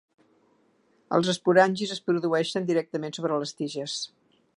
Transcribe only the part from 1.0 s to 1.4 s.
Els